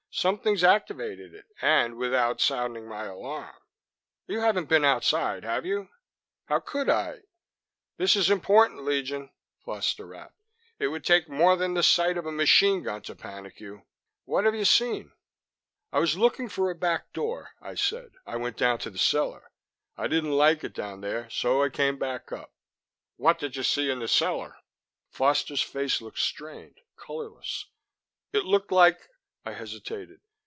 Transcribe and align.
Something's 0.13 0.61
activated 0.61 1.33
it 1.33 1.45
and 1.61 1.95
without 1.95 2.41
sounding 2.41 2.85
my 2.85 3.05
alarm. 3.05 3.55
You 4.27 4.41
haven't 4.41 4.67
been 4.67 4.83
outside, 4.83 5.45
have 5.45 5.65
you?" 5.65 5.87
"How 6.47 6.59
could 6.59 6.89
I" 6.89 7.21
"This 7.97 8.17
is 8.17 8.29
important, 8.29 8.83
Legion," 8.83 9.29
Foster 9.63 10.05
rapped. 10.05 10.43
"It 10.79 10.89
would 10.89 11.05
take 11.05 11.29
more 11.29 11.55
than 11.55 11.75
the 11.75 11.81
sight 11.81 12.17
of 12.17 12.25
a 12.25 12.31
machine 12.31 12.83
gun 12.83 13.01
to 13.03 13.15
panic 13.15 13.61
you. 13.61 13.83
What 14.25 14.43
have 14.43 14.53
you 14.53 14.65
seen?" 14.65 15.13
"I 15.93 15.99
was 15.99 16.17
looking 16.17 16.49
for 16.49 16.69
a 16.69 16.75
back 16.75 17.13
door," 17.13 17.51
I 17.61 17.75
said. 17.75 18.11
"I 18.25 18.35
went 18.35 18.57
down 18.57 18.79
to 18.79 18.89
the 18.89 18.97
cellar. 18.97 19.49
I 19.95 20.07
didn't 20.07 20.33
like 20.35 20.61
it 20.65 20.73
down 20.73 20.99
there 20.99 21.29
so 21.29 21.63
I 21.63 21.69
came 21.69 21.97
back 21.97 22.33
up." 22.33 22.51
"What 23.15 23.39
did 23.39 23.55
you 23.55 23.63
see 23.63 23.89
in 23.89 23.99
the 23.99 24.09
cellar?" 24.09 24.57
Foster's 25.09 25.61
face 25.63 26.01
looked 26.01 26.19
strained, 26.19 26.81
colorless. 26.97 27.67
"It 28.33 28.43
looked 28.43 28.73
like..." 28.73 29.07
I 29.43 29.53
hesitated. 29.53 30.21